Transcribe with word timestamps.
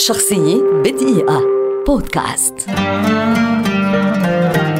شخصية 0.00 0.62
بدقيقة. 0.84 1.40
بودكاست. 1.86 2.54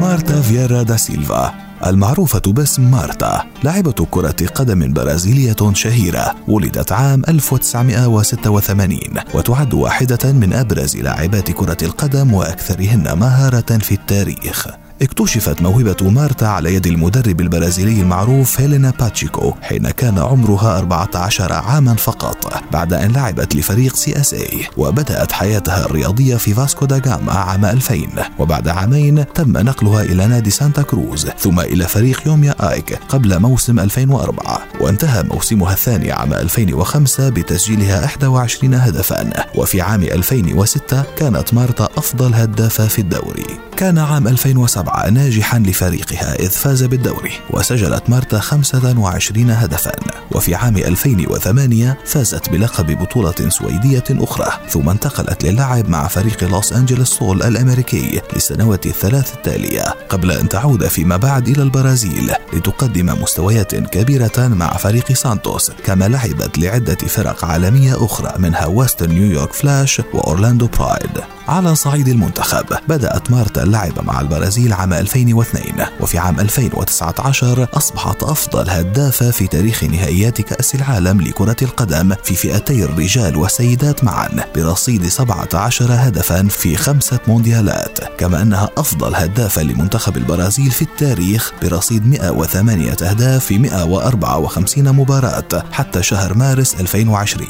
مارتا 0.00 0.40
فييرا 0.40 0.82
دا 0.82 0.96
سيلفا 0.96 1.54
المعروفة 1.86 2.42
باسم 2.46 2.90
مارتا 2.90 3.44
لاعبة 3.62 4.06
كرة 4.10 4.46
قدم 4.54 4.92
برازيلية 4.92 5.72
شهيرة 5.72 6.34
ولدت 6.48 6.92
عام 6.92 7.22
1986 7.28 8.98
وتعد 9.34 9.74
واحدة 9.74 10.32
من 10.32 10.52
أبرز 10.52 10.96
لاعبات 10.96 11.50
كرة 11.50 11.78
القدم 11.82 12.34
وأكثرهن 12.34 13.18
مهارة 13.18 13.78
في 13.78 13.92
التاريخ. 13.92 14.83
اكتشفت 15.02 15.62
موهبة 15.62 16.10
مارتا 16.10 16.44
على 16.44 16.74
يد 16.74 16.86
المدرب 16.86 17.40
البرازيلي 17.40 18.00
المعروف 18.00 18.60
هيلينا 18.60 18.92
باتشيكو 19.00 19.54
حين 19.62 19.90
كان 19.90 20.18
عمرها 20.18 20.78
14 20.78 21.52
عاما 21.52 21.94
فقط 21.94 22.62
بعد 22.72 22.92
أن 22.92 23.12
لعبت 23.12 23.56
لفريق 23.56 23.96
CSA 23.96 24.66
وبدأت 24.76 25.32
حياتها 25.32 25.86
الرياضية 25.86 26.36
في 26.36 26.54
فاسكو 26.54 26.86
دا 26.86 26.98
جاما 26.98 27.32
عام 27.32 27.64
2000 27.64 27.96
وبعد 28.38 28.68
عامين 28.68 29.24
تم 29.34 29.52
نقلها 29.52 30.02
إلى 30.02 30.26
نادي 30.26 30.50
سانتا 30.50 30.82
كروز 30.82 31.26
ثم 31.38 31.60
إلى 31.60 31.84
فريق 31.88 32.22
أوميا 32.26 32.72
آيك 32.72 32.98
قبل 33.08 33.38
موسم 33.38 33.78
2004 33.80 34.60
وانتهى 34.80 35.22
موسمها 35.22 35.72
الثاني 35.72 36.12
عام 36.12 36.34
2005 36.34 37.28
بتسجيلها 37.28 38.00
21 38.22 38.74
هدفا. 38.74 39.30
وفي 39.54 39.80
عام 39.80 40.02
2006 40.02 41.04
كانت 41.16 41.54
مارتا 41.54 41.84
أفضل 41.96 42.34
هدافة 42.34 42.86
في 42.86 42.98
الدوري. 42.98 43.46
كان 43.76 43.98
عام 43.98 44.28
2007 44.28 45.10
ناجحا 45.10 45.58
لفريقها 45.58 46.34
إذ 46.34 46.50
فاز 46.50 46.82
بالدوري 46.82 47.32
وسجلت 47.50 48.10
مارتا 48.10 48.38
25 48.38 49.50
هدفا. 49.50 49.92
وفي 50.32 50.54
عام 50.54 50.76
2008 50.76 51.98
فازت 52.04 52.50
بلقب 52.50 52.98
بطولة 52.98 53.34
سويدية 53.48 54.04
أخرى 54.10 54.52
ثم 54.68 54.88
انتقلت 54.88 55.44
للعب 55.44 55.88
مع 55.88 56.08
فريق 56.08 56.44
لوس 56.44 56.72
أنجلوس 56.72 57.08
سول 57.08 57.42
الأمريكي 57.42 58.20
للسنوات 58.34 58.86
الثلاث 58.86 59.34
التالية. 59.34 59.84
قبل 60.08 60.30
أن 60.30 60.48
تعود 60.48 60.86
فيما 60.86 61.16
بعد 61.16 61.48
إلى 61.48 61.62
البرازيل 61.62 62.32
لتقدم 62.52 63.22
مستويات 63.22 63.74
كبيرة 63.74 64.32
مع 64.38 64.76
فريق 64.76 65.12
سانتوس 65.12 65.70
كما 65.84 66.08
لعبت 66.08 66.58
لعدة 66.58 66.94
فرق 66.94 67.44
عالمية 67.44 68.04
أخرى 68.04 68.34
منها 68.38 68.66
ويسترن 68.66 69.14
نيويورك 69.14 69.52
فلاش 69.52 70.02
وأورلاندو 70.12 70.66
برايد. 70.66 71.33
على 71.48 71.74
صعيد 71.74 72.08
المنتخب. 72.08 72.64
بدأت 72.88 73.30
مارتا 73.30 73.62
اللعب 73.62 74.04
مع 74.06 74.20
البرازيل 74.20 74.72
عام 74.72 74.92
2002 74.92 75.86
وفي 76.00 76.18
عام 76.18 76.40
2019 76.40 77.68
أصبحت 77.74 78.22
أفضل 78.22 78.70
هدافة 78.70 79.30
في 79.30 79.46
تاريخ 79.46 79.84
نهائيات 79.84 80.40
كأس 80.40 80.74
العالم 80.74 81.20
لكرة 81.20 81.56
القدم 81.62 82.14
في 82.24 82.34
فئتي 82.34 82.84
الرجال 82.84 83.36
والسيدات 83.36 84.04
معا 84.04 84.28
برصيد 84.56 85.06
17 85.08 85.86
هدفا 85.90 86.48
في 86.48 86.76
خمسة 86.76 87.18
مونديالات. 87.28 87.98
كما 88.18 88.42
أنها 88.42 88.70
أفضل 88.78 89.14
هدافة 89.14 89.62
لمنتخب 89.62 90.16
البرازيل 90.16 90.70
في 90.70 90.82
التاريخ 90.82 91.52
برصيد 91.62 92.06
108 92.06 92.90
أهداف 92.90 93.44
في 93.44 93.58
154 93.58 94.92
مباراة 94.92 95.64
حتى 95.72 96.02
شهر 96.02 96.34
مارس 96.34 96.74
2020 96.80 97.48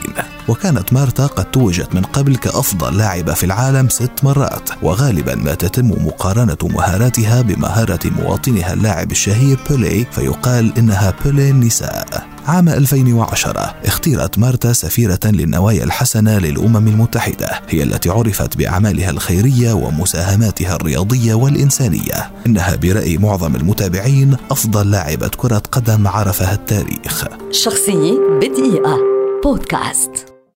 وكانت 0.48 0.92
مارتا 0.92 1.26
قد 1.26 1.50
توجت 1.50 1.94
من 1.94 2.02
قبل 2.02 2.36
كأفضل 2.36 2.96
لاعبة 2.96 3.34
في 3.34 3.46
العالم 3.46 3.83
ست 3.88 4.10
مرات 4.22 4.70
وغالبا 4.82 5.34
ما 5.34 5.54
تتم 5.54 5.88
مقارنة 5.88 6.56
مهاراتها 6.62 7.42
بمهارة 7.42 8.00
مواطنها 8.18 8.72
اللاعب 8.72 9.10
الشهير 9.10 9.58
بولي 9.70 10.06
فيقال 10.12 10.78
إنها 10.78 11.14
بولي 11.24 11.50
النساء. 11.50 12.34
عام 12.46 12.68
2010 12.68 13.74
اختيرت 13.84 14.38
مارتا 14.38 14.72
سفيرة 14.72 15.20
للنوايا 15.24 15.84
الحسنة 15.84 16.38
للأمم 16.38 16.88
المتحدة 16.88 17.60
هي 17.68 17.82
التي 17.82 18.10
عرفت 18.10 18.56
بأعمالها 18.56 19.10
الخيرية 19.10 19.72
ومساهماتها 19.72 20.76
الرياضية 20.76 21.34
والإنسانية. 21.34 22.30
إنها 22.46 22.76
برأي 22.76 23.18
معظم 23.18 23.56
المتابعين 23.56 24.36
أفضل 24.50 24.90
لاعبة 24.90 25.28
كرة 25.28 25.62
قدم 25.72 26.08
عرفها 26.08 26.54
التاريخ. 26.54 27.24
شخصية 27.50 28.18
بدقيقة. 28.40 28.98
بودكاست. 29.44 30.33